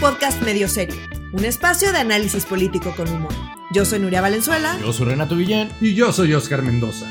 [0.00, 0.94] podcast medio serio,
[1.32, 3.32] un espacio de análisis político con humor.
[3.72, 4.78] Yo soy Nuria Valenzuela.
[4.80, 5.70] Yo soy Renato Guillén.
[5.80, 7.10] Y yo soy Oscar Mendoza.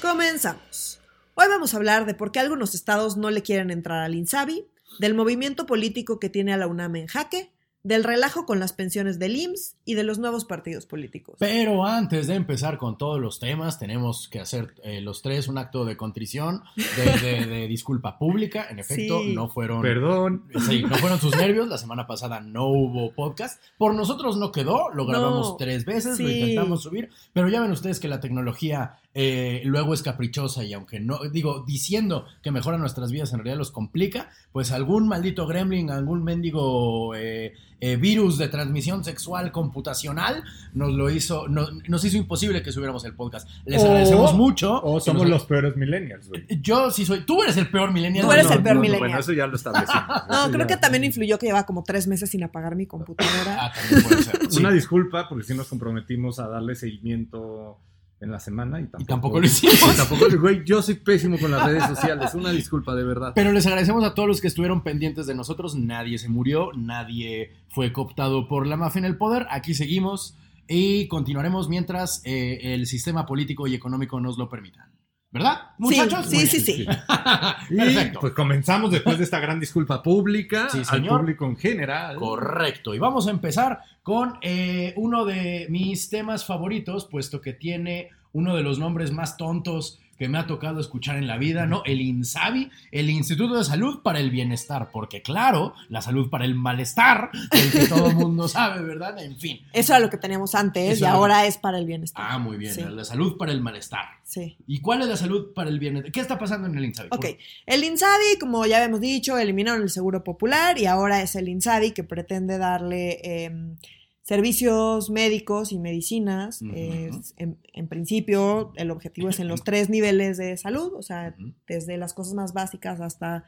[0.00, 0.98] Comenzamos.
[1.34, 4.66] Hoy vamos a hablar de por qué algunos estados no le quieren entrar al INSABI,
[4.98, 7.52] del movimiento político que tiene a la UNAM en jaque
[7.84, 11.36] del relajo con las pensiones del IMSS y de los nuevos partidos políticos.
[11.38, 15.58] Pero antes de empezar con todos los temas, tenemos que hacer eh, los tres un
[15.58, 18.66] acto de contrición, de, disculpa pública.
[18.70, 19.82] En efecto, no fueron.
[19.82, 20.44] Perdón.
[20.68, 21.68] Sí, no fueron sus nervios.
[21.68, 23.60] La semana pasada no hubo podcast.
[23.78, 24.90] Por nosotros no quedó.
[24.90, 27.10] Lo grabamos tres veces, lo intentamos subir.
[27.32, 31.64] Pero ya ven ustedes que la tecnología eh, luego es caprichosa y aunque no, digo,
[31.66, 37.14] diciendo que mejora nuestras vidas, en realidad los complica, pues algún maldito gremlin, algún mendigo
[37.14, 43.04] eh, eh, virus de transmisión sexual computacional nos lo hizo, nos hizo imposible que subiéramos
[43.04, 43.48] el podcast.
[43.66, 44.80] Les agradecemos mucho.
[44.82, 46.46] O somos los peores millennials, güey.
[46.62, 48.24] Yo sí soy, tú eres el peor millennial.
[48.24, 49.00] Tú eres el peor millennial.
[49.00, 50.06] Bueno, eso ya lo establecimos.
[50.30, 53.66] no, creo que también influyó que lleva como tres meses sin apagar mi computadora.
[53.66, 54.40] Ah, también puede ser.
[54.58, 57.78] Una disculpa porque sí nos comprometimos a darle seguimiento
[58.22, 59.80] en la semana y tampoco, lo hicimos.
[59.96, 63.32] tampoco, güey, yo soy pésimo con las redes sociales, una disculpa de verdad.
[63.34, 67.52] Pero les agradecemos a todos los que estuvieron pendientes de nosotros, nadie se murió, nadie
[67.68, 70.36] fue cooptado por la mafia en el poder, aquí seguimos
[70.68, 74.91] y continuaremos mientras eh, el sistema político y económico nos lo permitan.
[75.32, 76.26] ¿Verdad, muchachos?
[76.26, 76.86] Sí, sí, sí.
[77.74, 78.20] Perfecto.
[78.20, 82.16] pues comenzamos después de esta gran disculpa pública al público en general.
[82.16, 82.94] Correcto.
[82.94, 88.54] Y vamos a empezar con eh, uno de mis temas favoritos, puesto que tiene uno
[88.54, 91.82] de los nombres más tontos que me ha tocado escuchar en la vida, ¿no?
[91.84, 96.54] El INSABI, el Instituto de Salud para el Bienestar, porque claro, la salud para el
[96.54, 99.22] malestar, el que todo el mundo sabe, ¿verdad?
[99.22, 99.60] En fin.
[99.72, 102.24] Eso era lo que teníamos antes y ahora es para el bienestar.
[102.28, 104.04] Ah, muy bien, la salud para el malestar.
[104.22, 104.56] Sí.
[104.66, 106.12] ¿Y cuál es la salud para el bienestar?
[106.12, 107.08] ¿Qué está pasando en el INSABI?
[107.10, 107.26] Ok,
[107.66, 111.92] el INSABI, como ya habíamos dicho, eliminaron el Seguro Popular y ahora es el INSABI
[111.92, 113.20] que pretende darle...
[113.22, 113.76] Em,
[114.22, 116.62] servicios médicos y medicinas.
[116.62, 121.34] en, principio, el objetivo es en los tres niveles de salud, o sea,
[121.66, 123.44] desde las cosas más básicas hasta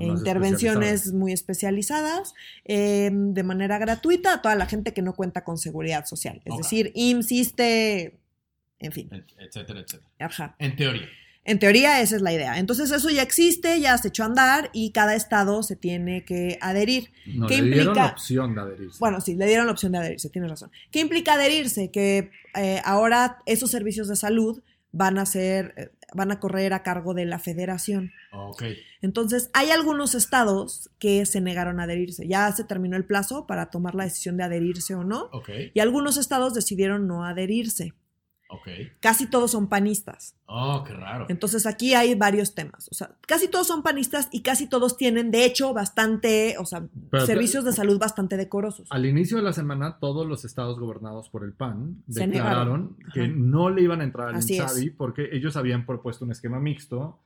[0.00, 5.58] intervenciones muy especializadas, em, de manera gratuita a toda la gente que no cuenta con
[5.58, 6.40] seguridad social.
[6.44, 8.18] Es decir, insiste,
[8.78, 9.08] en fin.
[9.38, 10.10] Etcétera, etcétera.
[10.18, 10.56] Ajá.
[10.58, 11.08] En teoría.
[11.46, 12.58] En teoría esa es la idea.
[12.58, 16.58] Entonces eso ya existe, ya se echó a andar y cada estado se tiene que
[16.60, 17.12] adherir.
[17.24, 17.82] No, ¿Qué le implica?
[17.84, 18.98] dieron la opción de adherirse.
[18.98, 20.72] Bueno, sí, le dieron la opción de adherirse, tienes razón.
[20.90, 21.92] ¿Qué implica adherirse?
[21.92, 26.82] Que eh, ahora esos servicios de salud van a ser, eh, van a correr a
[26.82, 28.12] cargo de la federación.
[28.32, 28.64] Ok.
[29.00, 32.26] Entonces, hay algunos estados que se negaron a adherirse.
[32.26, 35.28] Ya se terminó el plazo para tomar la decisión de adherirse o no.
[35.32, 35.50] Ok.
[35.74, 37.92] Y algunos estados decidieron no adherirse.
[38.48, 38.92] Okay.
[39.00, 40.36] Casi todos son panistas.
[40.46, 41.26] Oh, qué raro.
[41.28, 42.88] Entonces aquí hay varios temas.
[42.90, 46.86] O sea, casi todos son panistas y casi todos tienen, de hecho, bastante, o sea,
[47.24, 48.86] servicios de salud bastante decorosos.
[48.90, 53.70] Al inicio de la semana, todos los estados gobernados por el PAN declararon que no
[53.70, 57.18] le iban a entrar al INSABI porque ellos habían propuesto un esquema mixto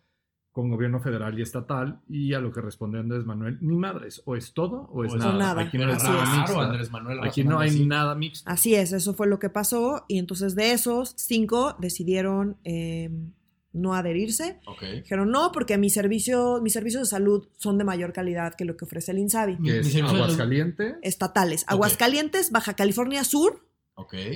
[0.53, 4.35] con gobierno federal y estatal y a lo que responde Andrés Manuel, ni madres, o
[4.35, 5.63] es todo o es, nada.
[5.63, 8.51] Aquí no, hay nada Andrés Manuel Aquí no hay nada mixto.
[8.51, 13.33] Así es, eso fue lo que pasó y entonces de esos cinco decidieron em,
[13.73, 14.59] no adherirse.
[15.03, 18.77] Dijeron no porque mi servicio, mis servicios de salud son de mayor calidad que lo
[18.77, 19.59] que ofrece el INSABI.
[20.03, 20.97] Aguascalientes?
[21.03, 21.65] Estatales.
[21.69, 23.65] Aguascalientes, Baja California Sur,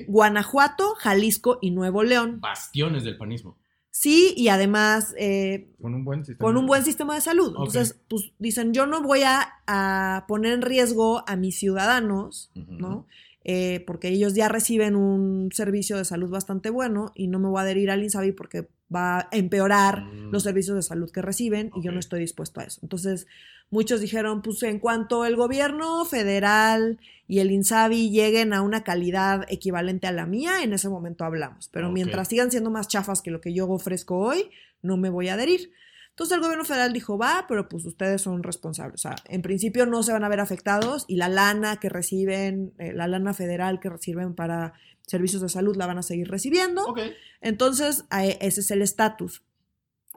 [0.06, 2.40] Guanajuato, Jalisco y Nuevo León.
[2.40, 3.58] Bastiones del panismo.
[3.96, 6.44] Sí, y además eh, con, un buen sistema.
[6.44, 7.50] con un buen sistema de salud.
[7.50, 13.06] Entonces, pues dicen, yo no voy a, poner en riesgo a mis ciudadanos, ¿no?
[13.44, 17.60] Eh, porque ellos ya reciben un servicio de salud bastante bueno y no me voy
[17.60, 20.44] a adherir al INSABI porque va a empeorar los mm.
[20.44, 22.80] servicios de salud que reciben y yo no estoy dispuesto a eso.
[22.82, 23.26] Entonces,
[23.70, 29.46] muchos dijeron, pues en cuanto el gobierno federal y el INSABI lleguen a una calidad
[29.48, 31.68] equivalente a la mía, en ese momento hablamos.
[31.68, 34.50] Pero mientras sigan siendo más chafas que lo que yo ofrezco hoy,
[34.82, 35.72] no me voy a adherir.
[36.14, 38.94] Entonces el gobierno federal dijo, va, pero pues ustedes son responsables.
[38.94, 42.72] O sea, en principio no se van a ver afectados y la lana que reciben,
[42.78, 44.74] eh, la lana federal que reciben para
[45.08, 46.94] servicios de salud la van a seguir recibiendo.
[47.40, 49.42] Entonces, ese es el estatus.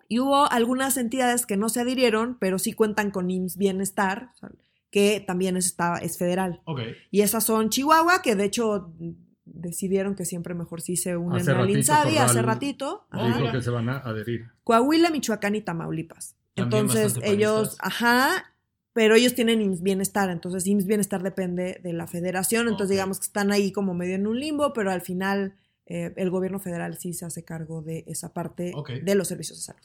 [0.08, 4.34] Y hubo algunas entidades que no se adhirieron, pero sí cuentan con IMSS Bienestar,
[4.92, 6.62] que también es, es federal.
[7.10, 8.94] Y esas son Chihuahua, que de hecho
[9.54, 13.08] decidieron que siempre mejor sí se unen al INSABI hace ratito.
[13.12, 14.48] Dijo que se van a adherir.
[14.64, 16.36] Coahuila, Michoacán y Tamaulipas.
[16.56, 18.54] entonces ellos, ajá,
[18.94, 23.26] pero ellos tienen IMSS Bienestar, entonces IMSS Bienestar depende de la federación, entonces digamos que
[23.26, 25.54] están ahí como medio en un limbo, pero al final
[25.90, 28.74] eh, el gobierno federal sí se hace cargo de esa parte
[29.04, 29.82] de los servicios de salud.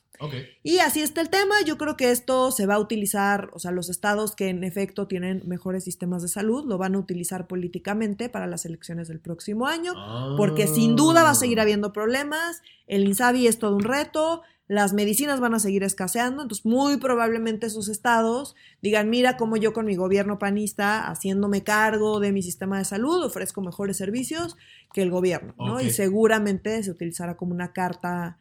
[0.63, 1.55] Y así está el tema.
[1.65, 5.07] Yo creo que esto se va a utilizar, o sea, los estados que en efecto
[5.07, 9.67] tienen mejores sistemas de salud lo van a utilizar políticamente para las elecciones del próximo
[9.67, 9.95] año,
[10.37, 11.63] porque sin duda va a seguir ah.
[11.63, 12.63] habiendo problemas.
[12.89, 14.43] El INSABI es todo un reto
[14.73, 19.75] las medicinas van a seguir escaseando, entonces muy probablemente esos estados digan, mira cómo yo
[19.75, 24.57] con mi gobierno panista, haciéndome cargo de mi sistema de salud, ofrezco mejores servicios
[24.95, 25.83] que el gobierno, ¿no?
[25.83, 28.39] Y seguramente se utilizará como una carta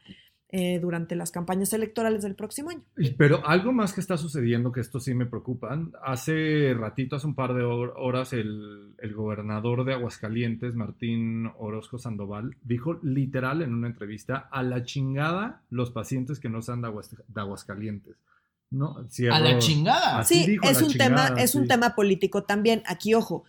[0.54, 2.82] eh, durante las campañas electorales del próximo año.
[3.16, 5.80] Pero algo más que está sucediendo, que esto sí me preocupa.
[6.04, 13.00] Hace ratito, hace un par de horas, el, gobernador de Aguascalientes, Martín Orozco Sandoval, dijo
[13.02, 16.92] literal en una entrevista, a la chingada los pacientes que no sean de,
[17.34, 18.16] Aguascalientes.
[18.70, 19.06] ¿No?
[19.30, 20.22] a la chingada.
[20.22, 22.82] sí, es, un, tema, es un tema político también.
[22.86, 23.44] Aquí, ojo,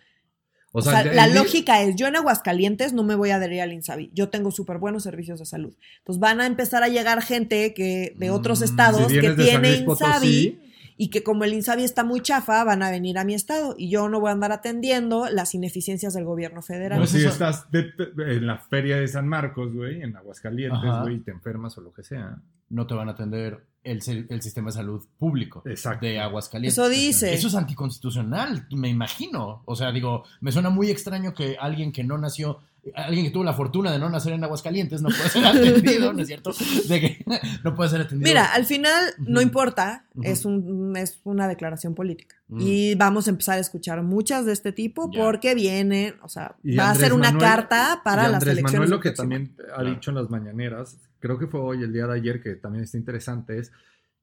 [0.76, 4.10] o sea, la lógica es, yo en Aguascalientes no me voy a adherir al INSABI,
[4.14, 5.76] yo tengo súper buenos servicios de salud.
[6.00, 10.60] Entonces van a empezar a llegar gente que de otros mm, estados que tiene INSABI
[10.98, 13.90] y que como el INSABI está muy chafa, van a venir a mi estado y
[13.90, 17.00] yo no voy a andar atendiendo las ineficiencias del gobierno federal.
[17.00, 21.32] No, si estás en la feria de San Marcos, güey, en Aguascalientes, güey, y te
[21.32, 22.38] enfermas o lo que sea.
[22.74, 26.74] No te van a atender el, sistema de salud público de Aguascalientes.
[26.74, 27.34] Eso dice.
[27.34, 29.62] Eso es anticonstitucional, me imagino.
[29.66, 32.60] O sea, digo, me suena muy extraño que alguien que no nació,
[32.96, 36.22] alguien que tuvo la fortuna de no nacer en Aguascalientes no puede ser atendido, ¿no
[36.22, 36.52] es cierto?
[36.88, 37.26] De que
[37.64, 38.30] no puede ser atendido.
[38.30, 42.38] Mira, al final no importa, es, un, es una declaración política.
[42.56, 46.92] Y vamos a empezar a escuchar muchas de este tipo porque viene, o sea, va
[46.92, 48.74] a ser una carta para las elecciones.
[48.74, 52.06] Manuel lo que también ha dicho en las mañaneras creo que fue hoy, el día
[52.06, 53.72] de ayer, que también está interesante, es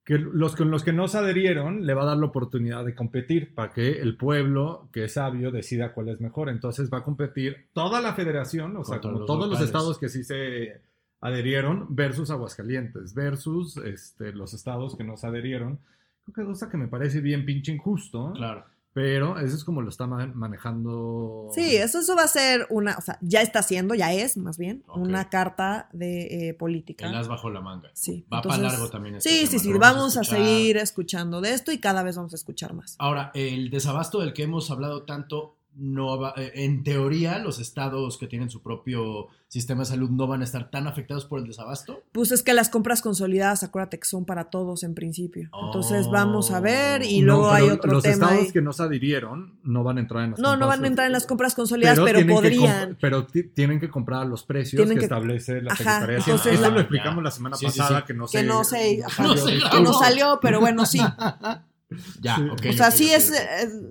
[0.04, 2.94] que los con los que no se adherieron le va a dar la oportunidad de
[2.94, 6.50] competir para que el pueblo, que es sabio, decida cuál es mejor.
[6.50, 10.24] Entonces va a competir toda la federación, o sea, como todos los estados que sí
[10.24, 10.82] se
[11.22, 15.78] adherieron, versus Aguascalientes, versus este, los estados que no se adherieron.
[16.24, 18.34] Creo que es cosa que me parece bien pinche injusto.
[18.34, 18.66] Claro.
[18.92, 21.48] Pero eso es como lo está manejando.
[21.54, 24.58] Sí, eso, eso va a ser una, o sea, ya está haciendo, ya es más
[24.58, 27.08] bien, una carta de eh, política.
[27.08, 27.90] El as bajo la manga.
[27.94, 28.26] Sí.
[28.32, 29.16] Va para largo también.
[29.16, 32.36] Este sí, sí, sí, vamos, a, seguir escuchando de esto y cada vez vamos a
[32.36, 32.96] escuchar más.
[32.98, 38.26] Ahora, el desabasto del que hemos hablado tanto, no eh, en teoría, los estados que
[38.26, 42.04] tienen su propio sistema de salud no van a estar tan afectados por el desabasto?
[42.12, 45.50] Pues es que las compras consolidadas, acuérdate que son para todos en principio.
[45.66, 48.16] Entonces vamos a ver y luego hay otro los tema.
[48.16, 50.84] Los estados que no se adhirieron no van a entrar en las No, no van
[50.84, 52.96] a entrar en las compras consolidadas, pero, podrían.
[53.00, 56.50] Pero tienen que comprar los precios que, establece la Secretaría de Hacienda.
[56.50, 58.38] Eso lo explicamos la semana pasada, que no sé.
[58.38, 59.02] Que no sé,
[59.72, 61.00] que no salió, pero bueno, sí.
[62.20, 62.38] Ya,
[62.68, 63.32] O sea, sí es,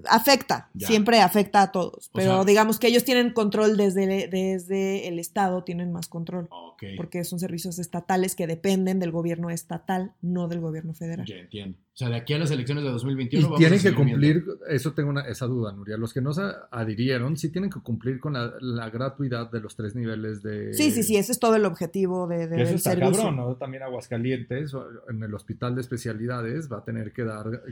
[0.07, 5.63] afecta, siempre afecta a todos, pero digamos que ellos tienen control desde, desde el Estado,
[5.63, 6.49] tienen más control,
[6.95, 11.25] porque son servicios estatales que dependen del gobierno estatal, no del gobierno federal.
[11.25, 11.77] Ya entiendo.
[11.99, 15.09] O sea, de aquí a las elecciones de 2021 y tienen que cumplir, eso tengo
[15.09, 18.89] una, esa duda, Nuria, los que no se adhirieron sí tienen que cumplir con la,
[18.89, 20.73] gratuidad de los tres niveles de...
[20.73, 23.57] Sí, sí, sí, ese es todo el objetivo de, de eso está Cabrón, ¿no?
[23.57, 24.71] También Aguascalientes,
[25.09, 27.63] en el hospital de especialidades va a tener que dar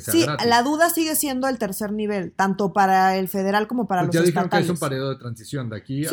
[0.00, 4.16] sí, la duda sigue siendo el tercer nivel, tanto para el federal como para pues
[4.16, 6.04] los ya dijeron que es un periodo de transición de aquí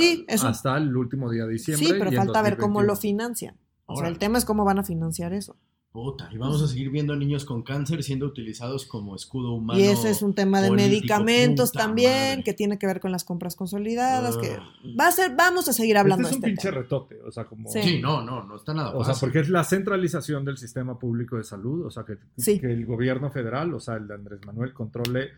[0.43, 1.87] hasta el último día de diciembre.
[1.87, 3.57] Sí, pero falta ver cómo lo financian.
[3.87, 5.57] O sea, el tema es cómo van a financiar eso.
[5.94, 9.80] Puta, y vamos a seguir viendo niños con cáncer siendo utilizados como escudo humano.
[9.80, 13.56] Y ese es un tema de medicamentos también, que tiene que ver con las compras
[13.56, 14.57] consolidadas, que
[15.00, 17.69] va a ser, vamos a seguir hablando este es un pinche retote, o sea, como...
[17.69, 18.00] Sí.
[18.02, 21.44] no, no, no está nada O sea, porque es la centralización del sistema público de
[21.44, 25.30] salud, o sea, que, que el gobierno federal, o sea, el de Andrés Manuel, controle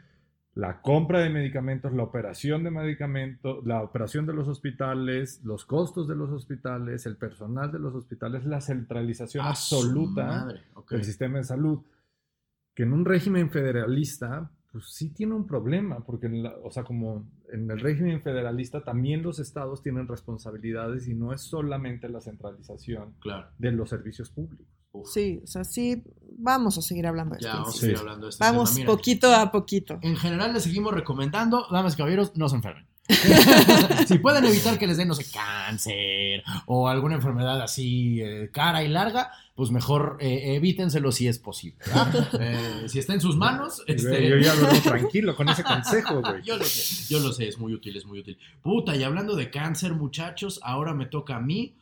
[0.56, 6.08] la compra de medicamentos, la operación de medicamentos, la operación de los hospitales, los costos
[6.08, 10.48] de los hospitales, el personal de los hospitales, la centralización absoluta
[10.90, 11.80] del sistema de salud,
[12.74, 16.28] que en un régimen federalista, pues sí tiene un problema, porque,
[16.64, 21.42] o sea, como en el régimen federalista también los estados tienen responsabilidades y no es
[21.42, 23.14] solamente la centralización
[23.58, 24.75] de los servicios públicos.
[25.06, 26.04] Sí, o sea, sí,
[26.38, 27.52] vamos a seguir hablando de esto.
[27.52, 28.44] Ya, vamos a seguir hablando de esto.
[28.44, 30.00] Vamos poquito a poquito.
[30.02, 32.86] En general les seguimos recomendando, damas y caballeros, no se enfermen.
[34.08, 38.84] si pueden evitar que les den, no sé, cáncer o alguna enfermedad así eh, cara
[38.84, 41.78] y larga, pues mejor eh, evítenselo si es posible.
[42.40, 43.82] Eh, si está en sus manos.
[43.88, 44.30] Este...
[44.30, 46.42] Yo ya lo tranquilo con ese consejo, güey.
[46.44, 48.38] Yo lo sé, yo lo sé, es muy útil, es muy útil.
[48.62, 51.75] Puta, y hablando de cáncer, muchachos, ahora me toca a mí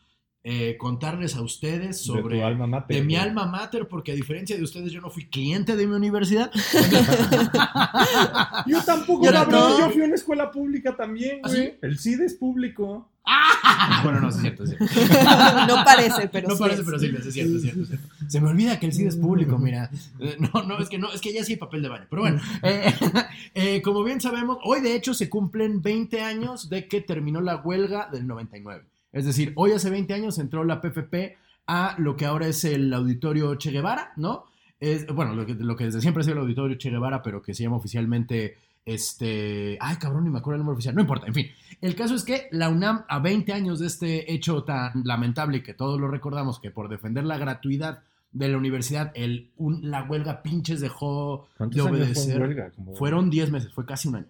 [0.46, 4.58] eh, contarles a ustedes sobre de, alma mater, de mi alma mater, porque a diferencia
[4.58, 6.52] de ustedes yo no fui cliente de mi universidad.
[8.68, 11.76] yo tampoco, yo, yo fui a una escuela pública también, ¿Ah, güey.
[11.82, 13.10] El CID es público.
[13.26, 14.02] ¡Ah!
[14.04, 14.86] Bueno, no, es cierto, es cierto.
[15.68, 16.62] no parece, pero no sí.
[16.62, 17.84] No parece, pero sí, es cierto, es cierto,
[18.28, 19.90] Se me olvida que el CID es público, mira.
[20.20, 22.06] Eh, no, no, es que no, es que ya sí hay papel de baño.
[22.10, 22.94] Pero bueno, eh,
[23.54, 27.56] eh, como bien sabemos, hoy de hecho se cumplen 20 años de que terminó la
[27.56, 28.84] huelga del 99.
[29.14, 32.94] Es decir, hoy hace 20 años entró la PFP a lo que ahora es el
[32.94, 34.46] Auditorio Che Guevara, ¿no?
[34.80, 37.42] Es, bueno, lo que, lo que desde siempre ha sido el Auditorio Che Guevara, pero
[37.42, 39.78] que se llama oficialmente este.
[39.80, 40.96] Ay, cabrón, ni me acuerdo el número oficial.
[40.96, 41.48] No importa, en fin.
[41.80, 45.64] El caso es que la UNAM, a 20 años de este hecho tan lamentable y
[45.64, 49.52] que todos lo recordamos, que por defender la gratuidad de la universidad, el,
[49.82, 52.42] la huelga pinches dejó de obedecer.
[52.42, 52.72] Huelga?
[52.96, 54.28] Fueron 10 meses, fue casi un año.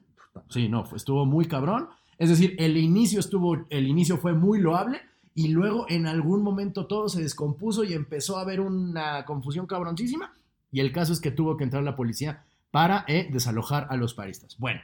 [0.49, 1.87] Sí, no, estuvo muy cabrón.
[2.23, 5.01] Es decir, el inicio estuvo, el inicio fue muy loable
[5.35, 10.33] y luego en algún momento todo se descompuso y empezó a haber una confusión cabroncísima.
[10.71, 14.13] Y el caso es que tuvo que entrar la policía para eh, desalojar a los
[14.13, 14.57] paristas.
[14.57, 14.79] Bueno,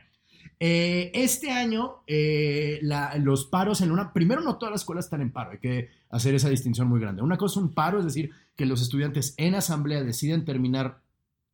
[0.60, 2.81] eh, este año eh,
[3.19, 4.12] los paros en una...
[4.12, 7.22] Primero no todas las escuelas están en paro, hay que hacer esa distinción muy grande.
[7.22, 11.00] Una cosa es un paro, es decir, que los estudiantes en asamblea deciden terminar,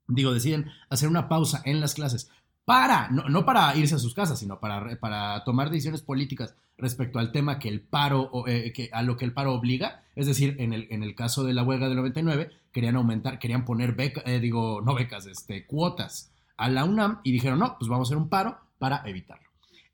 [0.07, 2.31] digo, deciden hacer una pausa en las clases
[2.65, 7.31] para, no, para irse a sus casas, sino para, para tomar decisiones políticas respecto al
[7.31, 10.03] tema que el paro, que, a lo que el paro obliga.
[10.15, 13.63] Es decir, en el, en el caso de la huelga del 99, querían aumentar, querían
[13.63, 17.87] poner becas, eh, digo, no becas, este, cuotas a la UNAM y dijeron, no, pues
[17.87, 19.47] vamos a hacer un paro para evitarlo.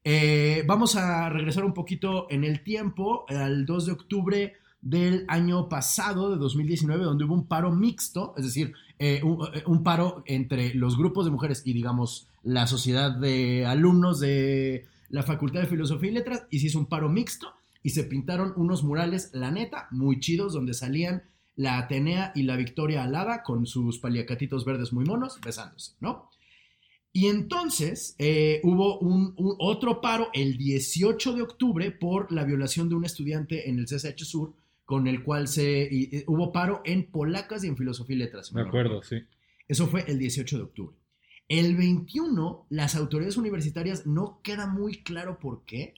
[0.04, 5.70] Eh, vamos a regresar un poquito en el tiempo, al 2 de octubre del año
[5.70, 10.96] pasado, de 2019, donde hubo un paro mixto, es decir, eh, un, paro entre los
[10.96, 16.14] grupos de mujeres y, digamos, la sociedad de alumnos de la Facultad de Filosofía y
[16.14, 20.20] Letras, y se hizo un paro mixto y se pintaron unos murales, la neta, muy
[20.20, 21.24] chidos, donde salían
[21.56, 26.30] la Atenea y la Victoria alada con sus paliacatitos verdes muy monos besándose, ¿no?
[27.12, 32.94] Y entonces eh, hubo un, otro paro el 18 de octubre por la violación de
[32.94, 34.54] un estudiante en el CSH Sur,
[34.92, 38.52] con el cual se hubo paro en polacas y en filosofía y letras.
[38.52, 39.24] Me acuerdo, sí.
[39.70, 40.98] Eso fue el 18 de octubre.
[41.48, 45.94] El 21, las autoridades universitarias, no queda muy claro por qué,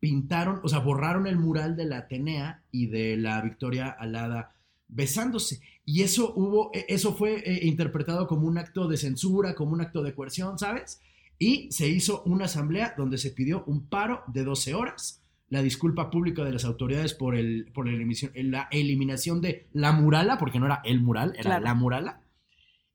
[0.00, 5.60] pintaron, o sea, borraron el mural de la Atenea y de la Victoria Alada besándose.
[5.84, 9.82] Y eso hubo, e, eso fue eh, interpretado como un acto de censura, como un
[9.82, 11.02] acto de coerción, ¿sabes?
[11.38, 15.17] Y se hizo una asamblea donde se pidió un paro de 12 horas,
[15.50, 20.58] la disculpa pública de las autoridades por, el, por la, eliminación de la murala, porque
[20.58, 22.20] no era el mural, era la murala.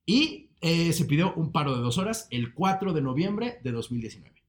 [0.06, 4.44] Y eh, se pidió un paro de dos horas el 4 de noviembre de 2019.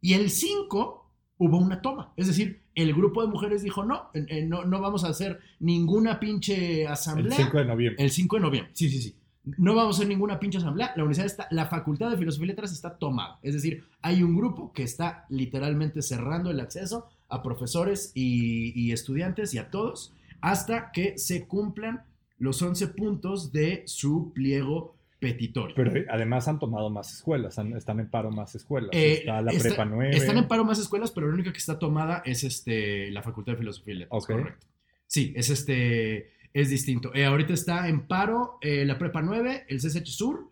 [0.00, 2.12] Y el 5 hubo una toma.
[2.16, 4.10] Es decir, el grupo de mujeres dijo, no,
[4.46, 7.36] no, no vamos a hacer ninguna pinche asamblea.
[7.36, 8.04] El 5 de noviembre.
[8.04, 9.16] El 5 de noviembre, sí, sí, sí.
[9.44, 10.92] No vamos a hacer ninguna pinche asamblea.
[10.96, 13.38] La universidad está, la facultad de filosofía y letras está tomada.
[13.42, 18.92] Es decir, hay un grupo que está literalmente cerrando el acceso a profesores y, y
[18.92, 22.04] estudiantes y a todos hasta que se cumplan
[22.38, 25.76] los 11 puntos de su pliego petitorio.
[25.76, 28.90] Pero además han tomado más escuelas, están en paro más escuelas.
[28.92, 30.16] Eh, está la prepa 9.
[30.16, 33.52] Están en paro más escuelas, pero la única que está tomada es este, la Facultad
[33.52, 34.26] de Filosofía y Letras.
[34.26, 34.66] Correcto.
[35.06, 37.14] Sí, es este, es distinto.
[37.14, 40.48] Eh, ahorita está en paro eh, la prepa 9, el CSH Sur,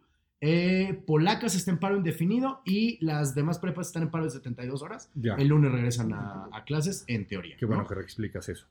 [1.07, 5.11] Polacas está en paro indefinido y las demás prepas están en paro de 72 horas.
[5.14, 7.57] El lunes regresan a, clases, en teoría.
[7.57, 8.66] Qué bueno que explicas eso.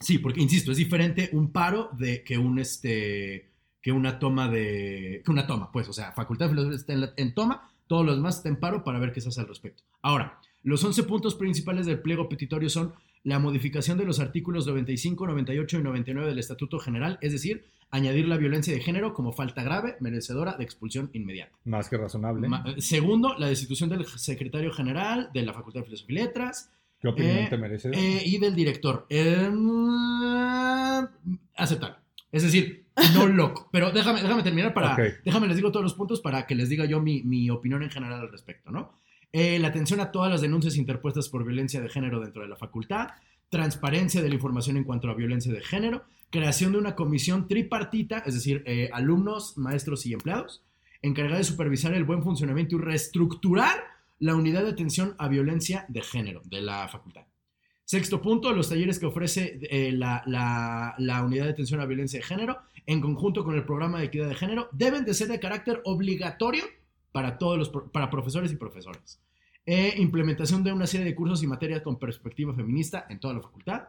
[0.00, 3.54] Sí, porque insisto, es diferente un paro de que un este
[3.84, 5.20] que una toma de.
[5.22, 8.38] que una toma, pues, o sea, Facultad de Filosofía está en, toma, todos los demás
[8.38, 9.82] están en paro para ver qué se hace al respecto.
[10.00, 15.26] Ahora, los 11 puntos principales del pliego petitorio son la modificación de los artículos 95,
[15.26, 19.62] 98 y 99 del Estatuto General, es decir, añadir la violencia de género como falta
[19.62, 21.56] grave, merecedora de expulsión inmediata.
[21.64, 22.48] Más que razonable.
[22.78, 26.70] segundo, la destitución del secretario general de la Facultad de Filosofía y Letras.
[27.00, 27.90] ¿Qué opinión eh, te merece?
[27.92, 29.06] Eh, y del director.
[29.08, 29.50] Eh,
[31.56, 32.00] aceptar.
[32.30, 33.68] Es decir, no loco.
[33.72, 34.96] Pero déjame, déjame terminar para.
[35.24, 38.20] Déjame les digo todos los puntos para que les diga yo mi, opinión en general
[38.20, 38.92] al respecto, ¿no?
[39.36, 42.54] Eh, la atención a todas las denuncias interpuestas por violencia de género dentro de la
[42.54, 43.08] facultad,
[43.48, 48.18] transparencia de la información en cuanto a violencia de género, creación de una comisión tripartita,
[48.18, 50.62] es decir, eh, alumnos, maestros y empleados,
[51.02, 53.82] encargada de supervisar el buen funcionamiento y reestructurar
[54.20, 57.24] la unidad de atención a violencia de género de la facultad.
[57.84, 60.94] Sexto punto, los talleres que ofrece eh, la,
[61.26, 64.36] Unidad de Atención a Violencia de Género en conjunto con el programa de equidad de
[64.36, 66.62] género deben de ser de carácter obligatorio
[67.14, 69.20] para todos los para profesores y profesoras.
[69.64, 73.40] E implementación de una serie de cursos y materias con perspectiva feminista en toda la
[73.40, 73.82] facultad.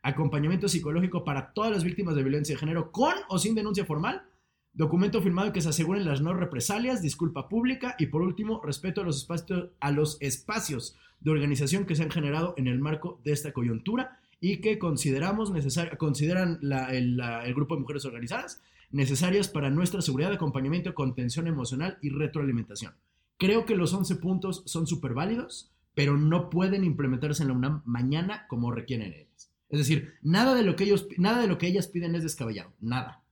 [0.00, 4.22] Acompañamiento psicológico para todas las víctimas de violencia de género con o sin denuncia formal.
[4.72, 9.04] Documento firmado que se aseguren las no represalias, disculpa pública y por último, respeto a
[9.04, 13.32] los espacios, a los espacios de organización que se han generado en el marco de
[13.32, 15.52] esta coyuntura y que consideramos
[15.98, 16.60] consideran
[16.92, 22.94] el, el grupo de mujeres organizadas necesarias para nuestra seguridad, acompañamiento, contención emocional y retroalimentación.
[23.36, 27.82] Creo que los 11 puntos son súper válidos, pero no pueden implementarse en la UNAM
[27.84, 29.50] mañana como requieren ellas.
[29.68, 32.72] Es decir, nada de lo que ellos, nada de lo que ellas piden es descabellado,
[32.80, 33.22] nada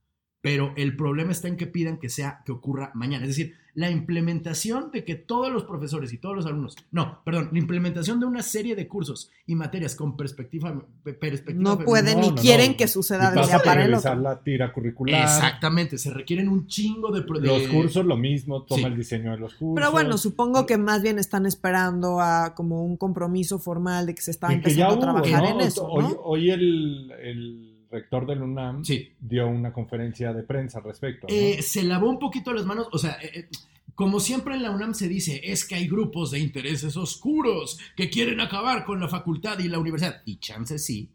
[0.41, 3.25] pero el problema está en que pidan que sea que ocurra mañana.
[3.25, 7.49] Es decir, la implementación de que todos los profesores y todos los alumnos, no, perdón,
[7.51, 12.31] la implementación de una serie de cursos y materias con perspectiva, perspectiva no pueden ni
[12.31, 14.15] quieren que suceda de día para el otro.
[14.15, 15.21] la tira curricular.
[15.21, 19.53] Exactamente, se requieren un chingo de, los cursos lo mismo, toma el diseño de los
[19.53, 19.75] cursos.
[19.75, 24.21] Pero bueno, supongo que más bien están esperando a como un compromiso formal de que
[24.23, 28.83] se está empezando a trabajar en eso, Hoy, el rector del UNAM
[29.19, 31.27] dio una conferencia de prensa al respecto.
[31.29, 33.49] Eh, se lavó un poquito las manos, o sea, eh, eh,
[33.95, 38.09] como siempre en la UNAM se dice, es que hay grupos de intereses oscuros que
[38.09, 40.21] quieren acabar con la facultad y la universidad.
[40.25, 41.09] Y chance sí,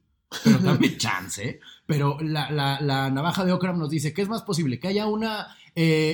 [0.44, 1.60] pero también chance.
[1.86, 5.56] Pero la, la, navaja de Okram nos dice que es más posible que haya una,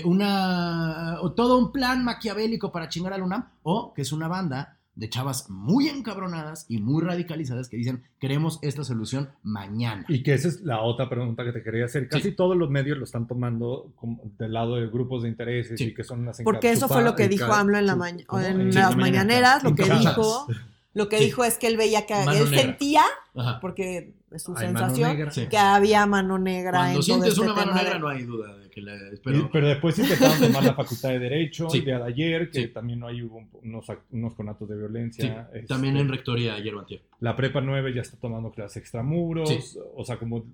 [0.05, 5.09] una, todo un plan maquiavélico para chingar al UNAM o que es una banda de
[5.09, 10.05] chavas muy encabronadas y muy radicalizadas que dicen, queremos esta solución mañana.
[10.09, 12.09] Y que esa es la otra pregunta que te quería hacer.
[12.09, 13.93] Casi todos los medios lo están tomando
[14.38, 17.28] del lado de grupos de intereses y que son las Porque eso fue lo que
[17.28, 17.93] dijo AMLO en, la
[18.49, 20.47] en las mañaneras, lo que dijo...
[20.99, 23.02] Lo que dijo es que él veía que él sentía,
[23.61, 25.17] porque es su sensación,
[25.49, 26.81] que había mano negra.
[26.81, 28.99] Cuando sientes este una mano negra no hay duda de que la...
[29.23, 32.99] Pero, pero después intentaron tomar la Facultad de Derecho el día de ayer, que también
[32.99, 35.49] no hay unos, unos conatos de violencia.
[35.69, 36.85] también en Rectoría ayer o
[37.21, 40.47] La Prepa 9 ya está tomando clases extramuros, o sea, como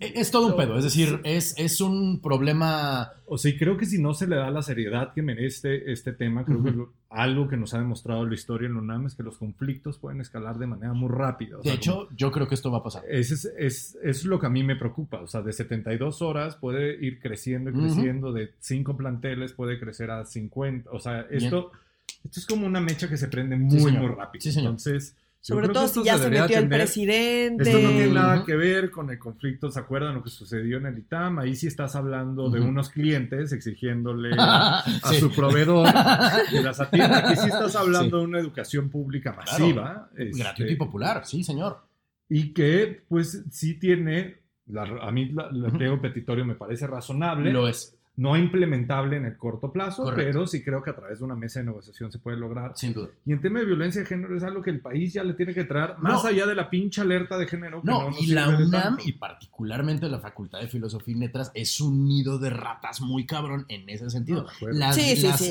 [0.00, 3.12] es todo un pedo, es decir, es, es un problema.
[3.26, 6.44] O sea, creo que si no se le da la seriedad que merece este tema,
[6.44, 6.74] creo que
[7.10, 10.58] algo que nos ha demostrado la historia en UNAM es que los conflictos pueden escalar
[10.58, 11.58] de manera muy rápida.
[11.62, 13.04] de hecho, yo creo que esto va a pasar.
[13.08, 15.20] Es, es, es, lo que a mí me preocupa.
[15.20, 20.10] O sea, de 72 horas puede ir creciendo y creciendo, de 5 planteles puede crecer
[20.10, 20.90] a 50.
[20.90, 21.70] O sea, esto,
[22.24, 24.42] esto es como una mecha que se prende muy, muy rápido.
[24.42, 24.58] Sí.
[24.58, 25.14] Entonces
[25.48, 27.62] sobre todo si ya se metió el presidente.
[27.64, 30.86] Esto no tiene nada que ver con el conflicto, ¿se acuerdan lo que sucedió en
[30.86, 31.38] el ITAM?
[31.38, 34.84] Ahí sí estás hablando de unos clientes exigiéndole a
[35.18, 35.86] su proveedor
[36.52, 37.24] de las atiendas.
[37.24, 40.10] Aquí sí estás hablando de una educación pública masiva.
[40.16, 41.78] Este, gratuita y popular, sí, señor.
[42.28, 44.42] Y que, pues, sí tiene,
[44.76, 47.50] a mí el pliego petitorio me parece razonable.
[47.50, 51.24] Lo es no implementable en el corto plazo, pero sí creo que a través de
[51.24, 52.72] una mesa de negociación se puede lograr.
[52.74, 53.10] Sin duda.
[53.24, 55.54] Y en tema de violencia de género es algo que el país ya le tiene
[55.54, 57.80] que traer, más allá de la pinche alerta de género.
[57.84, 62.40] no, y la UNAM, y particularmente la Facultad de Filosofía y Letras, es un nido
[62.40, 64.46] de ratas muy cabrón en ese sentido.
[64.62, 64.98] las,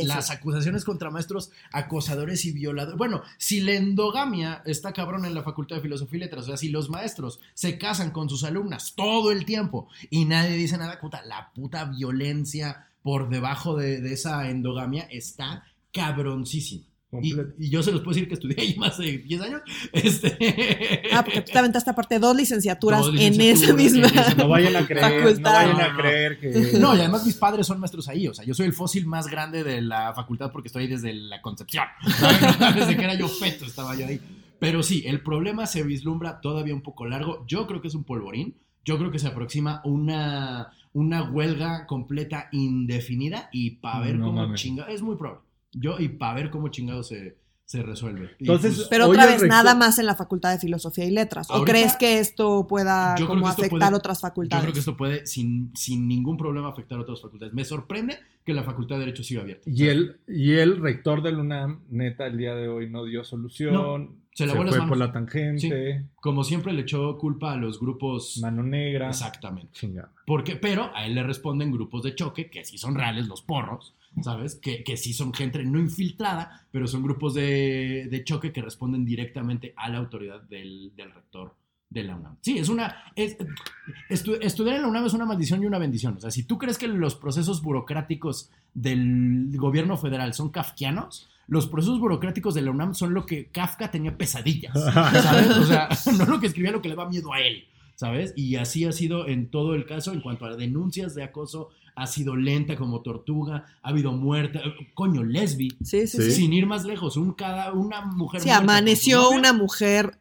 [0.03, 2.97] las, acusaciones contra maestros acosadores y violadores.
[2.97, 6.57] Bueno, si la endogamia está cabrón en la Facultad de Filosofía y Letras, o sea,
[6.57, 10.99] si los maestros se casan con sus alumnas todo el tiempo y nadie dice nada,
[10.99, 12.56] puta, la puta violencia
[13.03, 16.83] por debajo de, esa endogamia está cabroncísima.
[17.21, 17.33] Y,
[17.69, 19.61] yo se los puedo decir que estudié ahí más de 10 años.
[19.93, 21.03] Este...
[21.13, 24.07] Ah, porque tú te aventaste aparte dos licenciaturas, en esa misma.
[24.35, 26.77] No vayan a creer, no vayan a creer que.
[26.79, 28.27] No, y además mis padres son maestros ahí.
[28.27, 31.13] O sea, yo soy el fósil más grande de la facultad porque estoy ahí desde
[31.13, 31.85] la concepción.
[32.75, 34.19] Desde que era yo feto estaba yo ahí.
[34.59, 37.45] Pero sí, el problema se vislumbra todavía un poco largo.
[37.47, 38.55] Yo creo que es un polvorín.
[38.83, 44.89] Yo creo que se aproxima una una huelga completa indefinida y para ver cómo chingado,
[44.89, 45.43] es muy probable.
[45.73, 48.29] Yo, y para ver cómo chingado se, se resuelve.
[48.39, 51.47] Entonces, pues, pero otra vez, nada más en la Facultad de Filosofía y Letras.
[51.51, 54.61] ¿O crees que esto pueda como afectar otras facultades?
[54.61, 57.53] Yo creo que esto puede sin, sin ningún problema afectar otras facultades.
[57.53, 59.69] Me sorprende que la Facultad de Derecho siga abierta.
[59.69, 64.15] Y el, y el rector del UNAM, neta, el día de hoy no dio solución.
[64.33, 66.05] Se, se fue por la tangente.
[66.21, 68.37] Como siempre le echó culpa a los grupos...
[68.41, 69.09] Mano negra.
[69.09, 69.91] Exactamente.
[70.25, 73.93] Porque, pero a él le responden grupos de choque, que sí son reales, los porros,
[74.21, 74.55] ¿sabes?
[74.55, 79.05] Que, que sí son gente no infiltrada, pero son grupos de, de choque que responden
[79.05, 81.55] directamente a la autoridad del, del rector
[81.89, 82.37] de la UNAM.
[82.41, 82.95] Sí, es una...
[83.15, 86.17] estudiar en la UNAM es una maldición y una bendición.
[86.17, 91.67] O sea, si tú crees que los procesos burocráticos del gobierno federal son kafkianos, los
[91.67, 95.49] procesos burocráticos de la UNAM son lo que Kafka tenía pesadillas, ¿sabes?
[95.57, 97.63] O sea, no lo que escribía, lo que le da miedo a él,
[97.95, 98.33] ¿sabes?
[98.35, 101.69] Y así ha sido en todo el caso en cuanto a denuncias de acoso.
[101.99, 104.61] Ha sido lenta como tortuga, ha habido muerte,
[104.93, 108.41] coño, lesbi, sí, sí, sin ir más lejos, un, cada, una mujer.
[108.41, 110.19] Sí, amaneció una mujer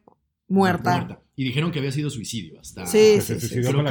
[0.48, 1.20] muerta.
[1.36, 2.86] y dijeron que había sido suicidio hasta.
[2.86, 3.90] Sí, se suicidó con la,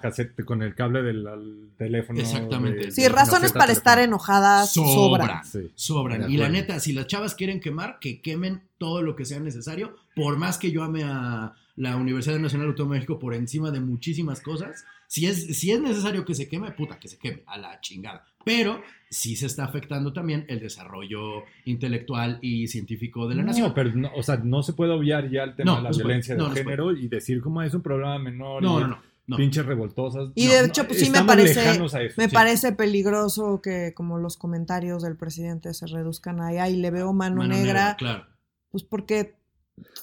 [0.00, 2.18] casete, con el cable del teléfono.
[2.18, 2.90] Exactamente.
[2.90, 5.42] sí, razones para estar enojadas sobran.
[5.74, 6.30] Sobran.
[6.30, 9.94] Y la neta, si las chavas quieren quemar, que quemen todo lo que sea necesario,
[10.14, 13.80] por más que yo ame a la Universidad Nacional Autónoma de México por encima de
[13.80, 14.84] muchísimas cosas.
[15.06, 18.24] Si es, si es necesario que se queme, puta, que se queme, a la chingada.
[18.44, 23.72] Pero sí se está afectando también el desarrollo intelectual y científico de la nación.
[23.74, 26.50] pero no, o sea, no se puede obviar ya el tema de la violencia de
[26.50, 28.60] género y decir como es un problema menor.
[28.62, 29.36] No, no, no.
[29.36, 30.30] Pinches revoltosas.
[30.34, 31.78] Y de hecho, pues sí me parece,
[32.16, 37.12] me parece peligroso que como los comentarios del presidente se reduzcan ahí, ahí le veo
[37.12, 37.96] mano, negra, negra.
[37.98, 38.26] Claro.
[38.70, 39.37] Pues porque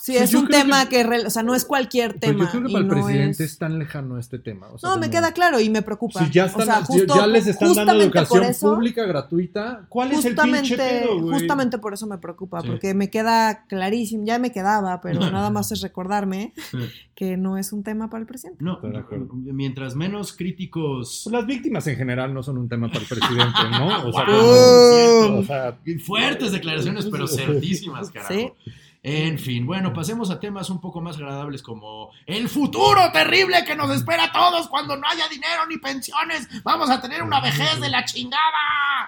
[0.05, 2.43] Sí, pues es un tema que, o sea, no es cualquier pues tema.
[2.43, 3.57] yo creo que para el presidente es...
[3.57, 4.67] tan lejano este tema.
[4.83, 6.23] no, me queda claro y me preocupa.
[6.23, 6.47] Si ya,
[7.07, 12.05] ya les están dando educación pública gratuita, ¿cuál es el pinche pedo, Justamente por eso
[12.05, 16.53] me preocupa, porque me queda clarísimo, ya me quedaba, pero nada más es recordarme
[17.15, 18.63] que no es un tema para el presidente.
[18.63, 18.79] No,
[19.31, 21.21] mientras menos críticos...
[21.23, 24.07] Pues las víctimas en general no son un tema para el presidente, ¿no?
[24.07, 28.33] O sea, fuertes declaraciones, pero cerdísimas, carajo.
[28.33, 28.51] ¿Sí?
[29.07, 33.75] En fin, bueno, pasemos a temas un poco más agradables como el futuro terrible que
[33.75, 36.47] nos espera a todos cuando no haya dinero ni pensiones.
[36.63, 38.41] Vamos a tener una vejez de la chingada.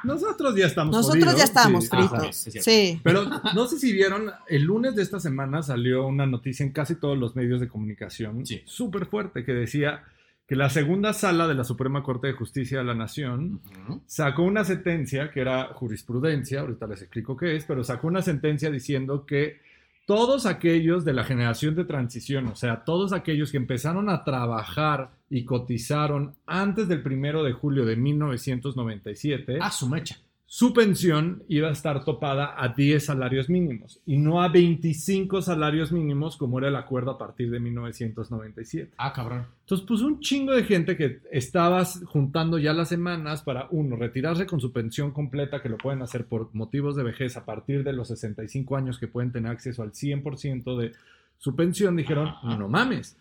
[0.03, 2.35] Nosotros ya estamos Nosotros ya estamos fritos.
[2.35, 3.01] sí.
[3.01, 6.93] Pero no sé si vieron, el lunes de esta semana salió una noticia en casi
[6.93, 10.03] todos los medios de comunicación súper fuerte que decía
[10.47, 13.61] que la segunda sala de la Suprema Corte de Justicia de la Nación
[14.05, 18.69] sacó una sentencia que era jurisprudencia, ahorita les explico qué es, pero sacó una sentencia
[18.69, 19.65] diciendo que
[20.07, 25.11] todos aquellos de la generación de transición, o sea, todos aquellos que empezaron a trabajar
[25.29, 29.59] y cotizaron antes del primero de julio de 1997.
[29.59, 30.17] A su mecha
[30.49, 35.91] su pensión iba a estar topada a 10 salarios mínimos y no a 25 salarios
[35.91, 38.93] mínimos como era el acuerdo a partir de 1997.
[38.97, 39.45] Ah, cabrón.
[39.63, 44.45] Entonces, pues un chingo de gente que estabas juntando ya las semanas para, uno, retirarse
[44.45, 47.91] con su pensión completa, que lo pueden hacer por motivos de vejez a partir de
[47.91, 50.93] los 65 años que pueden tener acceso al 100% de
[51.37, 53.17] su pensión, dijeron, no mames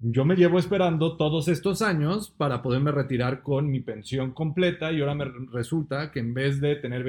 [0.00, 5.00] yo me llevo esperando todos estos años para poderme retirar con mi pensión completa y
[5.00, 7.04] ahora me resulta que en vez de tener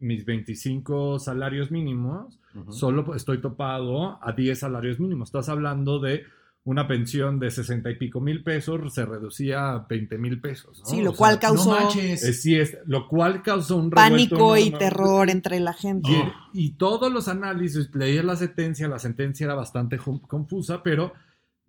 [0.00, 2.38] mis 25 salarios mínimos,
[2.70, 5.28] solo estoy topado a 10 salarios mínimos.
[5.28, 6.24] Estás hablando de
[6.64, 10.80] una pensión de 60 y pico mil pesos se reducía a 20 mil pesos.
[10.86, 11.76] Sí, lo cual causó...
[11.94, 16.08] es, lo cual causó un pánico y terror entre la gente.
[16.54, 21.12] Y, y, todos los análisis, leí la sentencia, la sentencia era bastante confusa, pero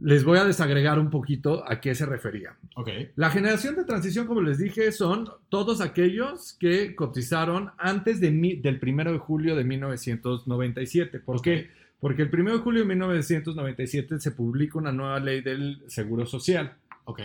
[0.04, 2.58] les voy a desagregar un poquito a qué se refería.
[2.76, 3.12] Okay.
[3.16, 8.30] La generación de transición, como les dije, son todos aquellos que cotizaron antes de
[8.62, 11.20] del 1 de julio de 1997.
[11.22, 11.70] ¿Por qué?
[12.02, 16.74] Porque el 1 de julio de 1997 se publica una nueva ley del Seguro Social.
[17.06, 17.22] Ok.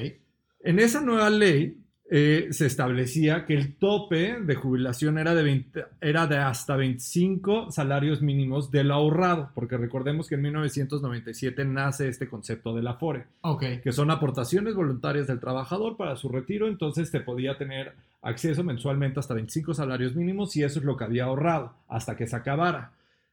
[0.61, 1.77] En esa nueva ley
[2.11, 5.67] eh, se establecía que el tope de jubilación era de,
[6.01, 12.27] era de hasta 25 salarios mínimos del ahorrado, porque recordemos que en 1997 nace este
[12.27, 13.81] concepto del Afore, okay.
[13.81, 17.93] que son aportaciones voluntarias del trabajador para su retiro, entonces te podía tener
[18.23, 22.27] acceso mensualmente hasta 25 salarios mínimos y eso es lo que había ahorrado hasta que
[22.27, 22.93] se acabara.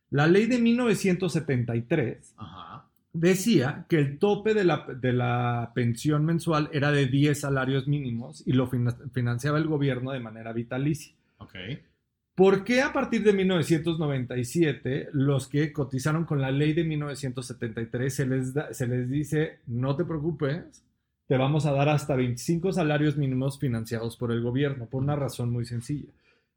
[0.10, 2.85] La ley de 1973 Ajá
[3.16, 8.70] decía que el tope de la, pensión mensual era de 10 salarios mínimos y lo
[9.14, 11.16] financiaba el gobierno de manera vitalicia.
[11.38, 11.82] Okay.
[12.36, 18.26] ¿Por qué a partir de 1997 los que cotizaron con la ley de 1973 se
[18.26, 20.84] les, se les dice, no te preocupes,
[21.28, 24.88] te vamos a dar hasta 25 salarios mínimos financiados por el gobierno?
[24.88, 26.10] Por una razón muy sencilla.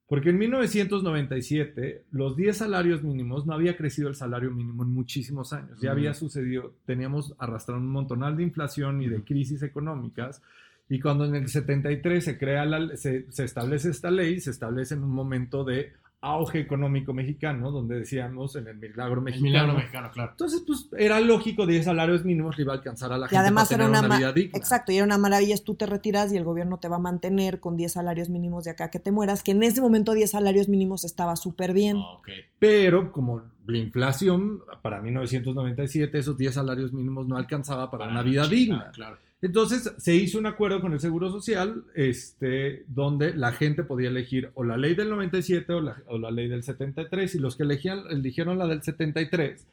[0.09, 5.53] Porque en 1997 los 10 salarios mínimos no había crecido el salario mínimo en muchísimos
[5.53, 5.79] años.
[5.81, 10.41] Ya había sucedido, teníamos arrastrado un montonal de inflación y de crisis económicas.
[10.89, 14.95] Y cuando en el 73 se crea la, se, se establece esta ley, se establece
[14.95, 19.47] en un momento de auge económico mexicano, donde decíamos en el milagro mexicano.
[19.47, 20.31] El milagro mexicano, claro.
[20.33, 23.39] Entonces, pues era lógico 10 salarios mínimos le iba a alcanzar a la y gente
[23.39, 24.59] además para tener era una, vida digna.
[24.59, 27.61] Exacto, y era una maravilla, tú te retiras y el gobierno te va a mantener
[27.61, 30.69] con 10 salarios mínimos de acá que te mueras, que en ese momento 10 salarios
[30.69, 31.99] mínimos estaba súper bien.
[31.99, 32.21] Ah,
[32.59, 38.47] Pero como la inflación, para 1997 esos 10 salarios mínimos no alcanzaba para, una vida
[38.49, 38.91] digna.
[38.93, 39.19] Claro.
[39.41, 44.51] Entonces se hizo un acuerdo con el Seguro Social este, donde la gente podía elegir
[44.55, 47.63] o la ley del 97 o la, o la ley del 73 y los que
[47.63, 49.67] elegían, eligieron la del 73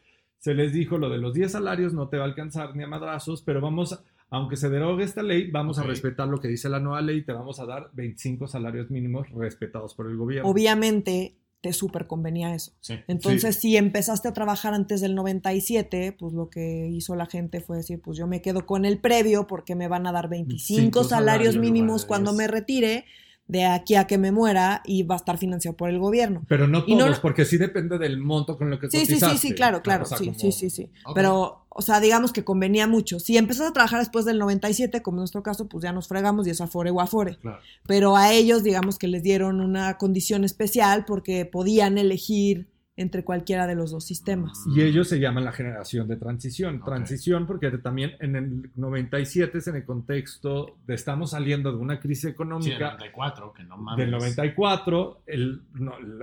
[0.46, 2.88] se les dijo lo de los 10 salarios no te va a alcanzar ni a
[2.88, 4.00] madrazos, pero vamos,
[4.30, 7.24] aunque se derogue esta ley, vamos a respetar lo que dice la nueva ley y
[7.24, 10.48] te vamos a dar 25 salarios mínimos respetados por el gobierno.
[10.48, 11.34] Obviamente
[11.66, 12.74] te súper convenía eso.
[13.08, 17.78] Entonces, si empezaste a trabajar antes del 97, pues lo que hizo la gente fue
[17.78, 21.58] decir, pues yo me quedo con el previo porque me van a dar 25 salarios
[21.58, 23.06] mínimos cuando me retire
[23.48, 26.44] de aquí a que me muera y va a estar financiado por el gobierno.
[26.48, 29.54] Pero no todos, porque sí depende del monto con lo que Sí, sí, sí, sí,
[29.54, 33.20] claro, claro, sí, sí, sí, sí, Pero, o sea, digamos que convenía mucho.
[33.20, 36.48] Si empezás a trabajar después del 97, como en nuestro caso, pues ya nos fregamos
[36.48, 37.38] y es afore o afore.
[37.38, 37.60] Claro.
[37.86, 43.68] Pero a ellos, digamos que les dieron una condición especial porque podían elegir entre cualquiera
[43.68, 44.64] de los dos sistemas.
[44.74, 46.82] Y ellos se llaman la generación de transición.
[46.82, 52.00] Transición porque también en el 97 es en el contexto de estamos saliendo de una
[52.00, 52.66] crisis económica.
[52.66, 54.06] Sí, del 94, que no mames.
[54.06, 55.62] Del 94, el,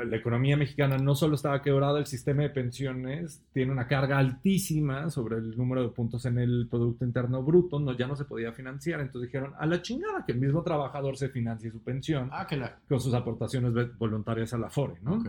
[0.06, 5.10] la, economía mexicana no solo estaba quebrada, el sistema de pensiones tiene una carga altísima
[5.10, 8.52] sobre el número de puntos en el Producto Interno Bruto, no, ya no se podía
[8.52, 12.46] financiar, entonces dijeron, a la chingada que el mismo trabajador se financie su pensión ah,
[12.46, 12.78] que la...
[12.88, 15.22] con sus aportaciones voluntarias a la FORE, ¿no?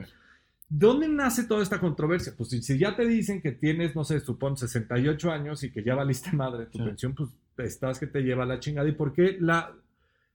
[0.70, 2.34] ¿Dónde nace toda esta controversia?
[2.36, 5.96] Pues si, ya te dicen que tienes, no sé, supón 68 años y que ya
[5.96, 8.88] valiste madre tu pensión, pues estás que te lleva la chingada.
[8.88, 9.76] ¿Y por qué la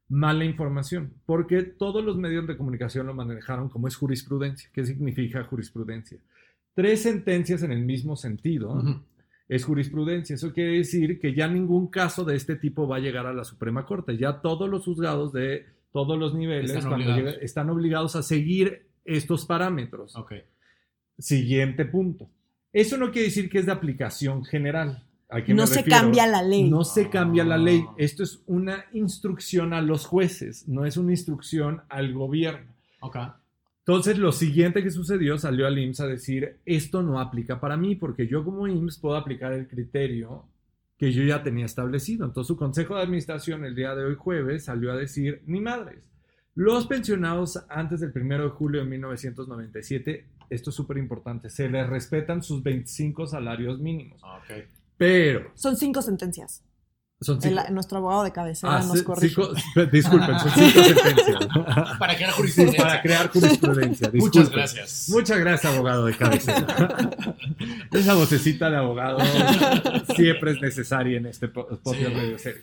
[0.09, 1.15] mala información?
[1.27, 4.71] Porque todos los medios de comunicación lo manejaron como es jurisprudencia.
[4.73, 6.19] ¿Qué significa jurisprudencia?
[6.75, 9.03] Tres sentencias en el mismo sentido.
[9.49, 10.35] Es jurisprudencia.
[10.35, 13.45] Eso quiere decir que ya ningún caso de este tipo va a llegar a la
[13.45, 14.17] Suprema Corte.
[14.17, 16.71] Ya todos los juzgados de todos los niveles
[17.41, 20.15] están obligados a seguir estos parámetros.
[20.17, 20.35] Ok.
[21.19, 22.29] Siguiente punto.
[22.73, 25.05] Eso no quiere decir que es de aplicación general.
[25.49, 26.69] no se cambia la ley.
[26.69, 27.85] No se cambia la ley.
[27.97, 32.73] Esto es una instrucción a los jueces, no es una instrucción al gobierno.
[33.01, 33.17] Ok.
[33.81, 37.95] Entonces, lo siguiente que sucedió, salió al IMSS a decir, esto no aplica para mí,
[37.95, 40.45] porque yo como IMSS puedo aplicar el criterio
[40.99, 42.27] que yo ya tenía establecido.
[42.27, 46.05] Entonces, su consejo de administración el día de hoy jueves salió a decir, ni madres,
[46.59, 51.89] los pensionados antes del 1 de julio de 1997, esto es súper importante, se les
[51.89, 54.21] respetan sus 25 salarios mínimos.
[54.25, 54.41] Ah,
[54.97, 55.53] Pero...
[55.55, 56.65] Son cinco sentencias.
[57.21, 57.63] Son cinco.
[57.71, 59.41] nuestro abogado de cabecera ah, nos corrige.
[59.93, 61.49] disculpen, son cinco sentencias.
[61.97, 62.83] Para crear jurisprudencia.
[62.83, 64.11] Para crear jurisprudencia.
[64.15, 65.09] Muchas gracias.
[65.11, 66.67] Muchas gracias, abogado de cabecera.
[67.93, 69.21] Esa vocecita de abogado
[70.17, 72.63] siempre es necesaria en este podcast de radio serio.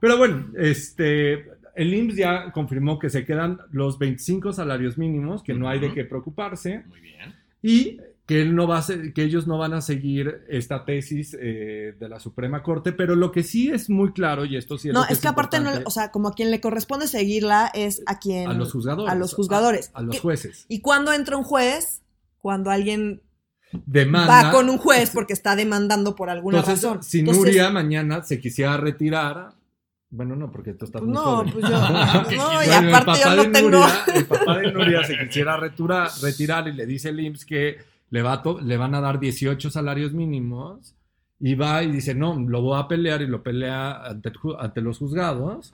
[0.00, 5.54] Pero bueno, este, el IMSS ya confirmó que se quedan los 25 salarios mínimos, que
[5.54, 6.84] no hay de qué preocuparse.
[6.88, 7.34] Muy bien.
[7.62, 11.96] Y que, él no va a que ellos no van a seguir esta tesis eh,
[11.98, 14.94] de la Suprema Corte, pero lo que sí es muy claro, y esto sí es...
[14.94, 18.18] No, es, que, aparte, no, o sea, como a quien le corresponde seguirla es a
[18.18, 18.48] quien...
[18.48, 19.12] A los juzgadores.
[19.12, 19.90] A los juzgadores.
[19.94, 20.64] A, los jueces.
[20.68, 22.02] ¿Y cuando entra un juez?
[22.38, 23.20] Cuando alguien
[23.72, 24.44] Demanda.
[24.44, 27.02] va con un juez porque está demandando por alguna razón.
[27.02, 29.54] Si Nuria mañana se quisiera retirar,
[30.10, 31.70] bueno, no, porque tú estás muy No, pues yo.
[32.36, 33.84] no, y aparte yo no tengo.
[34.14, 37.78] el papá de Nuria se quisiera retirar y le dice el IMSS que
[38.10, 40.96] le, va le van a dar 18 salarios mínimos.
[41.42, 44.98] Y va y dice, no, lo voy a pelear y lo pelea ante, ante los
[44.98, 45.72] juzgados.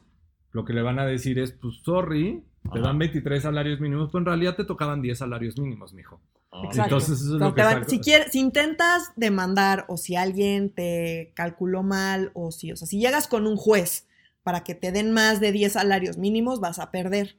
[0.52, 2.40] Lo que le van a decir es, pues, sorry,
[2.72, 6.20] te dan 23 salarios mínimos, pero en realidad te tocaban 10 salarios mínimos, mijo.
[6.52, 6.82] Exacto.
[6.82, 11.82] Entonces, eso es lo que si, quieres, si intentas demandar o si alguien te calculó
[11.82, 14.06] mal o si, o sea, si llegas con un juez
[14.46, 17.36] para que te den más de 10 salarios mínimos, vas a perder.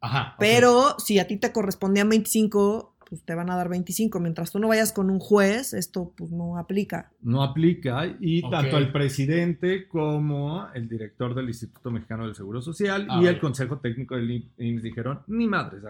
[0.00, 0.36] Ajá.
[0.38, 4.20] Pero si a ti te correspondían 25, pues te van a dar 25.
[4.20, 7.10] Mientras tú no vayas con un juez, esto pues no aplica.
[7.20, 13.08] No aplica y tanto el presidente como el director del Instituto Mexicano del Seguro Social
[13.20, 15.82] y el Consejo Técnico del IMSS dijeron, ni madres,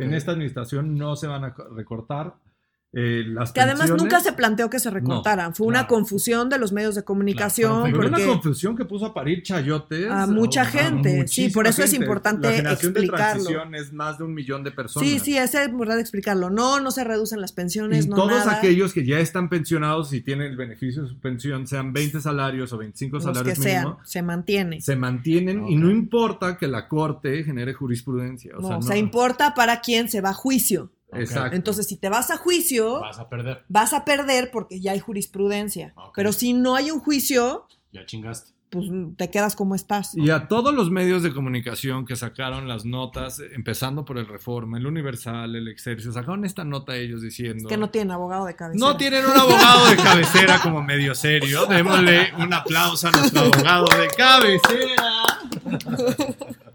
[0.00, 2.34] en esta administración no se van a recortar
[2.92, 5.54] eh, que además nunca se planteó que se recortaran.
[5.54, 7.90] Fue una confusión de los medios de comunicación.
[7.90, 10.10] Fue una confusión que puso a parir chayotes.
[10.10, 11.28] A mucha gente.
[11.28, 13.44] sí, por eso es importante la generación explicarlo.
[13.44, 15.06] De transición es más de un millón de personas.
[15.06, 16.48] Sí, sí, es importante explicarlo.
[16.48, 18.06] No, no se reducen las pensiones.
[18.06, 21.92] Y todos aquellos que ya están pensionados y tienen el beneficio de su pensión, sean
[21.92, 24.80] 20 salarios o 25 salarios que mínimos, se mantiene.
[24.80, 28.56] Se mantienen y no importa que la corte genere jurisprudencia.
[28.56, 30.90] O sea, no, se importa para quién se va a juicio.
[31.12, 31.56] Exacto.
[31.56, 33.64] Entonces, si te vas a juicio, vas a perder.
[33.68, 35.94] Vas a perder porque ya hay jurisprudencia.
[36.14, 38.56] Pero si no hay un juicio, ya chingaste.
[38.68, 40.16] Pues te quedas como estás.
[40.16, 44.76] Y a todos los medios de comunicación que sacaron las notas, empezando por el Reforma,
[44.76, 47.68] el Universal, el Excelsior, sacaron esta nota ellos diciendo.
[47.68, 48.84] Es que no tienen abogado de cabecera.
[48.84, 51.66] No tienen un abogado de cabecera como medio serio.
[51.66, 55.12] Démosle un aplauso a nuestro abogado de cabecera.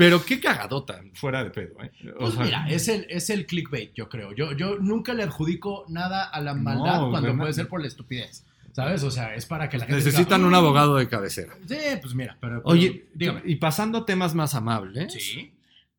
[0.00, 1.74] Pero qué cagadota, fuera de pedo.
[1.82, 1.92] ¿eh?
[2.18, 4.32] Pues mira, es el, es el clickbait, yo creo.
[4.32, 8.46] Yo, yo nunca le adjudico nada a la maldad cuando puede ser por la estupidez.
[8.72, 9.02] ¿Sabes?
[9.02, 10.02] O sea, es para que la gente.
[10.02, 11.52] Necesitan un abogado de cabecera.
[11.68, 12.62] Sí, pues mira, pero.
[12.64, 13.42] Oye, dígame.
[13.44, 15.12] Y pasando a temas más amables.
[15.12, 15.52] Sí.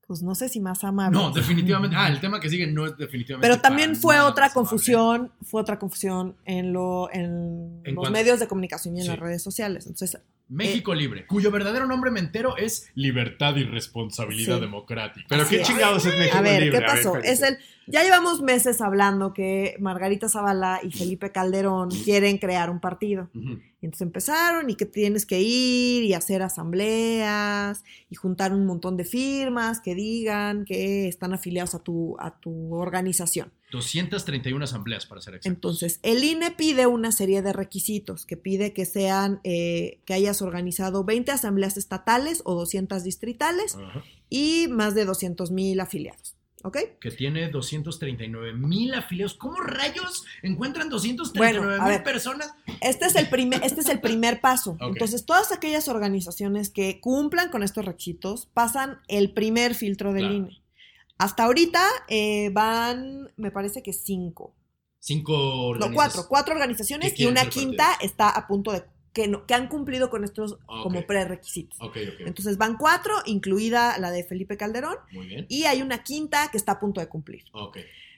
[0.07, 1.19] pues no sé si más amable.
[1.19, 1.95] No, definitivamente.
[1.95, 3.47] Ah, el tema que sigue no es definitivamente.
[3.47, 8.97] Pero también fue otra confusión, fue otra confusión en, lo, en, los medios de comunicación
[8.97, 9.85] y en las redes sociales.
[9.85, 10.19] Entonces,
[10.51, 15.25] México Libre, cuyo verdadero nombre mentero es Libertad y Responsabilidad Democrática.
[15.29, 16.49] Pero qué chingados es México Libre.
[16.49, 17.17] A ver, ¿qué pasó?
[17.17, 22.79] es el, ya llevamos meses hablando que Margarita Zavala y Felipe Calderón quieren crear un
[22.79, 23.29] partido.
[23.33, 28.97] Y entonces empezaron y que tienes que ir y hacer asambleas y juntar un montón
[28.97, 33.51] de firmas que digan que están afiliados a tu, a tu organización.
[33.71, 35.55] 231 asambleas, para ser exactos.
[35.55, 40.41] Entonces, el INE pide una serie de requisitos, que pide que sean, eh, que hayas
[40.41, 43.77] organizado 20 asambleas estatales o 200 distritales
[44.29, 46.35] y más de 200 mil afiliados.
[46.63, 46.77] ¿Ok?
[46.99, 49.33] Que tiene 239 mil afiliados.
[49.33, 52.53] ¿Cómo rayos encuentran 239 mil personas?
[52.81, 54.77] Este es el primer, este es el primer paso.
[54.81, 60.61] Entonces, todas aquellas organizaciones que cumplan con estos requisitos pasan el primer filtro del INE.
[61.17, 64.55] Hasta ahorita eh, van, me parece que cinco.
[64.99, 65.89] Cinco organizaciones.
[65.89, 66.25] No, cuatro.
[66.27, 68.83] Cuatro organizaciones y una quinta está a punto de.
[69.13, 71.77] Que, no, que han cumplido con estos como prerequisitos.
[72.19, 74.95] Entonces van cuatro, incluida la de Felipe Calderón.
[75.11, 75.45] Muy bien.
[75.49, 77.43] Y hay una quinta que está a punto de cumplir.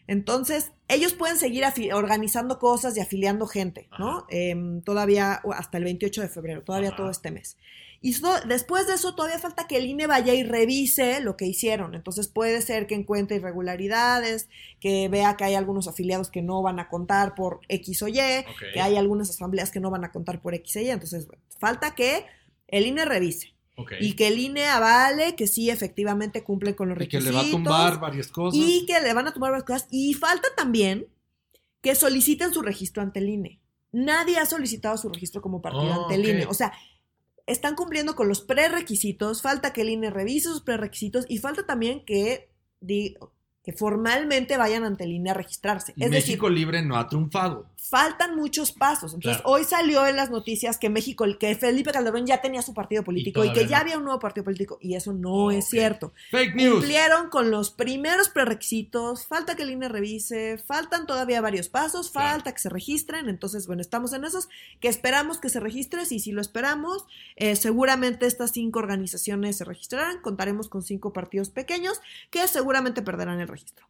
[0.05, 4.25] Entonces, ellos pueden seguir organizando cosas y afiliando gente, ¿no?
[4.29, 7.57] Em, todavía hasta el 28 de febrero, todavía todo este mes.
[8.05, 8.13] Y
[8.49, 11.95] después de eso todavía falta que el INE vaya y revise lo que hicieron.
[11.95, 14.49] Entonces puede ser que encuentre irregularidades,
[14.81, 18.19] que vea que hay algunos afiliados que no van a contar por X o Y,
[18.73, 20.89] que hay algunas asambleas que no van a contar por X o Y.
[20.89, 22.25] Entonces falta que
[22.67, 23.55] el INE revise.
[24.01, 27.23] Y que el INE avale que sí, efectivamente cumple con los requisitos.
[27.23, 28.59] Y que le va a tumbar varias cosas.
[28.59, 29.87] Y que le van a tumbar varias cosas.
[29.91, 31.07] Y falta también
[31.81, 33.61] que soliciten su registro ante el INE.
[33.93, 36.45] Nadie ha solicitado su registro como partido ante el INE.
[36.47, 36.73] O sea,
[37.45, 42.05] están cumpliendo con los prerequisitos, falta que el INE revise sus prerequisitos y falta también
[42.05, 42.49] que,
[43.63, 45.93] que formalmente vayan ante el INE a registrarse.
[45.97, 47.69] Es México Libre no ha triunfado.
[47.77, 49.13] Faltan muchos pasos.
[49.13, 53.03] Entonces, hoy salió en las noticias que México, que Felipe Calderón ya tenía su partido
[53.03, 56.13] político y, que ya había un nuevo partido político, y eso no es cierto.
[56.31, 56.75] Fake news.
[56.75, 62.53] Cumplieron con los primeros prerequisitos, falta que el INE revise, faltan todavía varios pasos, falta
[62.53, 63.29] que se registren.
[63.29, 64.49] Entonces, bueno, estamos en esos,
[64.79, 69.65] que esperamos que se registren, y si lo esperamos, eh, seguramente estas cinco organizaciones se
[69.65, 73.87] registrarán, contaremos con cinco partidos pequeños que seguramente perderán el registro.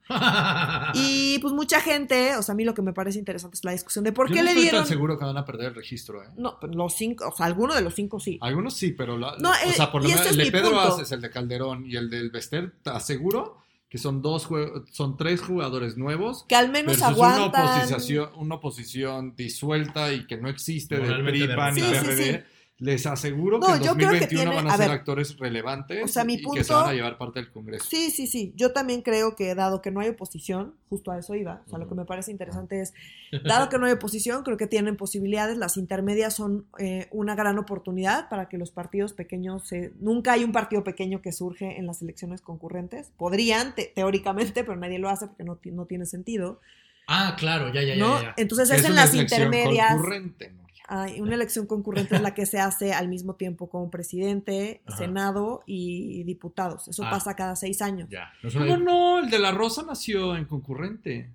[0.93, 3.71] y pues mucha gente, o sea, a mí lo que me parece interesante es la
[3.71, 4.81] discusión de por qué no le estoy dieron.
[4.81, 6.27] tan seguro que van a perder el registro, ¿eh?
[6.37, 8.37] No, los cinco, o sea, alguno de los cinco sí.
[8.41, 11.21] Algunos sí, pero la, no, o sea, por lo menos el de Pedro Aces, el
[11.21, 14.49] de Calderón y el del Bester, te aseguro que son dos
[14.91, 20.37] son tres jugadores nuevos que al menos aguantan una oposición, una oposición disuelta y que
[20.37, 22.43] no existe del PRI, PAN y PRD
[22.83, 26.93] les aseguro que en 2021 van a, ser actores relevantes y que se van a
[26.93, 27.85] llevar parte del Congreso.
[27.89, 28.51] Sí, sí, sí.
[28.57, 31.79] Yo también creo que dado que no hay oposición, justo a eso iba, o sea,
[31.79, 32.93] lo que me parece interesante es,
[33.45, 37.57] dado que no hay oposición, creo que tienen posibilidades, las intermedias son eh, una gran
[37.57, 39.69] oportunidad para que los partidos pequeños,
[40.01, 44.99] nunca hay un partido pequeño que surge en las elecciones concurrentes, podrían, teóricamente, pero nadie
[44.99, 46.59] lo hace porque no, no tiene sentido.
[47.07, 48.33] Ah, claro, ya, ya, ya.
[48.37, 49.93] Entonces es, en las intermedias.
[49.93, 50.53] Concurrente,
[50.87, 55.63] hay una elección concurrente es la que se hace al mismo tiempo como presidente, Senado
[55.65, 56.87] y diputados.
[56.87, 57.09] Eso ah.
[57.09, 58.09] pasa cada seis años.
[58.53, 61.33] No, no, el de la Rosa nació en concurrente.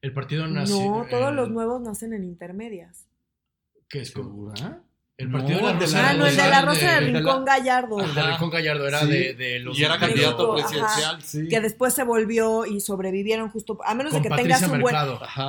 [0.00, 0.76] El partido nació.
[0.76, 3.08] No, todos los nuevos nacen en intermedias.
[3.88, 4.10] ¿Qué es?
[4.10, 4.82] ¿Segura?
[5.18, 6.10] El partido de la Rosa.
[6.10, 8.00] Ah, no, el de la Rosa de, Rincón Gallardo.
[8.00, 9.76] El de Rincón Gallardo era de, los.
[9.76, 11.48] Y era candidato presidencial, sí.
[11.48, 13.80] Que después se volvió y sobrevivieron justo.
[13.84, 14.94] A menos de que tengas un buen.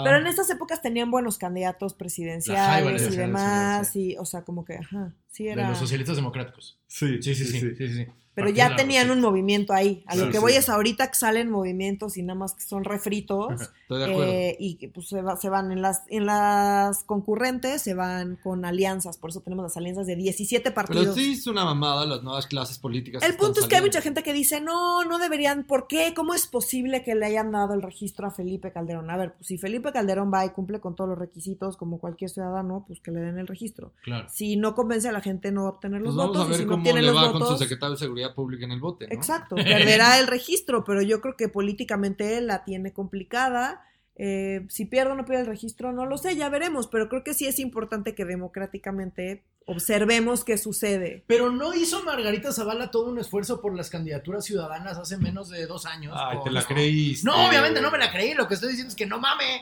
[0.04, 3.96] Pero en esas épocas tenían buenos candidatos presidenciales y demás.
[3.96, 5.14] Y, o sea, como que, ajá.
[5.30, 5.64] Sí, era.
[5.64, 6.78] De los socialistas democráticos.
[6.88, 7.46] sí, sí, sí.
[7.46, 8.08] sí, sí, sí
[8.40, 10.04] pero ya tenían un movimiento ahí.
[10.08, 13.62] A lo que voy es ahorita que salen movimientos y nada más que son refritos.
[13.62, 14.32] Estoy de acuerdo.
[14.32, 19.18] Eh, y pues se, se, van en las, en las concurrentes, se van con alianzas.
[19.18, 21.04] Por eso tenemos las alianzas de 17 partidos.
[21.04, 23.24] Pero sí es una mamada las nuevas clases políticas.
[23.24, 25.66] El punto es que hay mucha gente que dice, no, no deberían.
[25.66, 26.14] ¿Por qué?
[26.16, 29.10] ¿Cómo es posible que le hayan dado el registro a Felipe Calderón?
[29.10, 32.30] A ver, pues si Felipe Calderón va y cumple con todos los requisitos como cualquier
[32.30, 33.92] ciudadano, pues que le den el registro.
[34.02, 34.30] Claro.
[34.30, 36.42] Si no convence a la gente, no va a obtener los pues votos.
[36.42, 39.06] Vamos a ver cómo le va con su secretario de Seguridad Pública en el bote.
[39.14, 43.86] Exacto, perderá el registro, pero yo creo que políticamente la tiene complicada.
[44.22, 47.24] Eh, si pierde o no pierde el registro, no lo sé, ya veremos, pero creo
[47.24, 51.24] que sí es importante que democráticamente observemos qué sucede.
[51.26, 55.66] Pero no hizo Margarita Zavala todo un esfuerzo por las candidaturas ciudadanas hace menos de
[55.68, 56.14] dos años.
[56.18, 57.26] Ay, te la creíste.
[57.26, 58.34] No, obviamente no me la creí.
[58.34, 59.62] Lo que estoy diciendo es que no mame.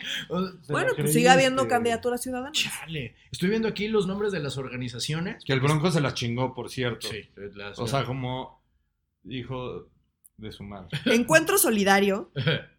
[0.70, 2.58] bueno, pues sigue habiendo candidaturas ciudadanas.
[2.58, 3.16] Chale.
[3.32, 5.44] Estoy viendo aquí los nombres de las organizaciones.
[5.46, 7.08] Que el Bronco se las chingó, por cierto.
[7.10, 7.30] Sí.
[7.76, 8.64] o sea, como
[9.22, 9.90] dijo,
[10.38, 10.90] de su madre.
[11.06, 12.32] Encuentro Solidario,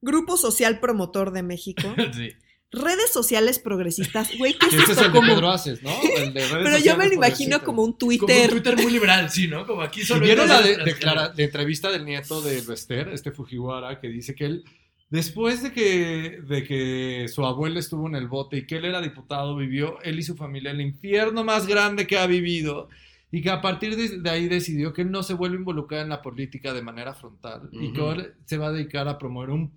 [0.00, 1.94] Grupo Social Promotor de México.
[2.12, 2.30] sí.
[2.72, 5.90] Redes sociales progresistas, güey, ¿qué es Ese es el de Pedro Aces, ¿no?
[6.16, 8.28] El de redes Pero yo me lo imagino como un Twitter.
[8.28, 9.66] Como un Twitter muy liberal, sí, ¿no?
[9.66, 10.24] Como aquí solo.
[10.24, 14.64] ¿Vieron la de, de, entrevista del nieto de Bester, este Fujiwara, que dice que él,
[15.08, 19.00] después de que, de que su abuelo estuvo en el bote y que él era
[19.00, 22.88] diputado, vivió él y su familia el infierno más grande que ha vivido?
[23.32, 26.08] Y que a partir de, ahí decidió que él no se vuelve a involucrar en
[26.08, 29.72] la política de manera frontal y que ahora se va a dedicar a promover un,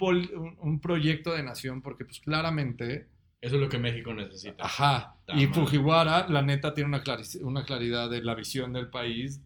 [0.60, 3.08] un, proyecto de nación porque pues claramente...
[3.42, 4.64] Eso es lo que México necesita.
[4.64, 5.18] Ajá.
[5.28, 7.04] y Fujiwara, la neta, tiene una,
[7.42, 9.42] una claridad de la visión del país.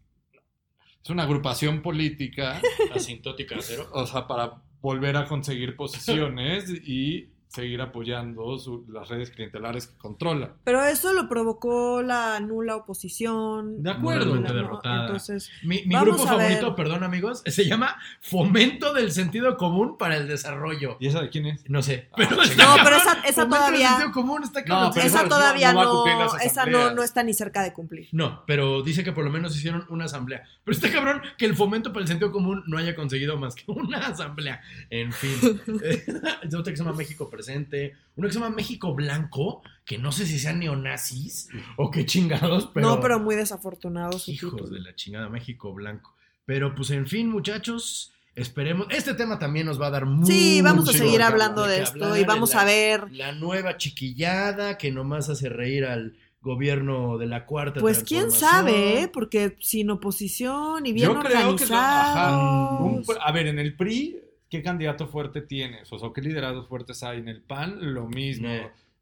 [1.03, 2.62] Es una agrupación política.
[2.93, 3.89] Asintótica cero.
[3.93, 8.58] O sea, para volver a conseguir posiciones y seguir apoyando
[8.89, 10.54] las redes clientelares que controla.
[10.64, 13.82] Pero eso lo provocó la nula oposición.
[13.84, 14.36] De acuerdo.
[14.36, 20.98] Entonces, mi, grupo favorito, perdón amigos, se llama Fomento del Sentido Común para el Desarrollo.
[21.00, 21.70] ¿Y esa de quién es?
[21.70, 22.10] No sé.
[22.14, 23.78] Ah, no, pero esa, esa todavía...
[23.78, 26.06] Del sentido común está no, esa, todavía no,
[26.38, 28.10] esa no, no, está ni cerca de cumplir.
[28.12, 30.43] No, pero dice que por lo menos hicieron una asamblea.
[30.64, 33.64] Pero está cabrón que el Fomento para el Sentido Común no haya conseguido más que
[33.72, 34.62] una asamblea.
[34.89, 35.62] En fin.
[36.43, 40.11] es otra que se llama México presente, uno que se llama México Blanco, que no
[40.11, 42.88] sé si sean neonazis o qué chingados, pero...
[42.88, 44.27] No, pero muy desafortunados.
[44.27, 46.15] Hijos de la chingada México Blanco.
[46.45, 48.88] Pero pues en fin, muchachos, esperemos.
[48.89, 50.31] Este tema también nos va a dar mucho.
[50.31, 53.11] Sí, vamos a seguir hablando de, esto y vamos a ver.
[53.11, 59.01] La nueva chiquillada que nomás hace reír al gobierno de la cuarta Pues quién sabe,
[59.01, 59.07] ¿eh?
[59.07, 64.17] porque sin oposición y bien Yo creo que a ver, en el PRI
[64.50, 65.91] ¿qué candidato fuerte tienes?
[65.91, 67.20] O sea, ¿qué liderados fuertes hay?
[67.20, 68.50] En el PAN, lo mismo.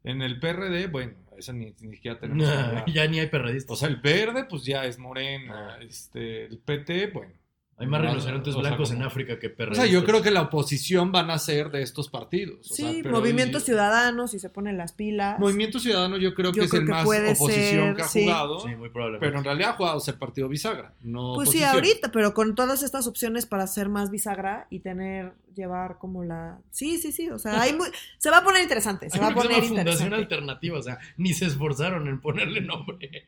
[0.04, 2.46] En el PRD, bueno, eso ni, siquiera tenemos.
[2.86, 3.72] ya ni hay perredistas.
[3.72, 5.78] O sea, el verde, pues ya es morena.
[5.80, 7.32] Este, el PT, bueno,
[7.78, 9.76] hay más rinocerontes blancos en África que perros.
[9.76, 12.66] O sea, yo creo que la oposición van a ser de estos partidos.
[12.66, 15.38] sí, Movimiento Ciudadano, si se ponen las pilas.
[15.38, 18.60] Movimiento Ciudadano yo creo que es el más oposición que ha jugado.
[18.60, 19.26] Sí, muy probablemente.
[19.26, 22.82] Pero en realidad ha jugado ser partido bisagra, no Pues sí, ahorita, pero con todas
[22.82, 26.58] estas opciones para ser más bisagra y tener, llevar como la...
[26.70, 27.76] Sí, sí, sí, o sea, hay
[28.18, 31.34] se va a poner interesante, se va a poner una fundación alternativa, o sea, ni
[31.34, 33.26] se esforzaron en ponerle nombre.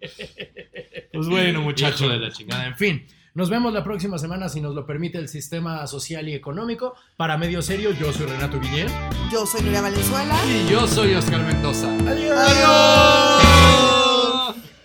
[1.12, 3.06] Pues bueno, muchacho de la chingada, en fin.
[3.34, 6.94] Nos vemos la próxima semana si nos lo permite el sistema social y económico.
[7.16, 8.88] Para Medio Serio, yo soy Renato Guillén.
[9.30, 10.34] Yo soy Nuria Valenzuela.
[10.46, 11.88] Y yo soy Oscar Mendoza.
[12.06, 12.38] Adiós.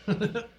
[0.08, 0.44] Adiós.